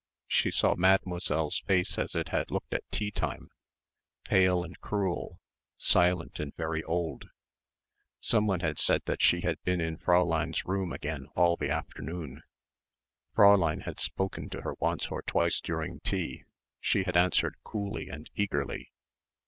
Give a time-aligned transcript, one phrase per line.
[0.25, 3.51] She saw Mademoiselle's face as it had looked at tea time,
[4.23, 5.39] pale and cruel,
[5.77, 7.29] silent and very old.
[8.19, 12.41] Someone had said she had been in Fräulein's room again all the afternoon....
[13.37, 16.45] Fräulein had spoken to her once or twice during tea.
[16.79, 18.91] She had answered coolly and eagerly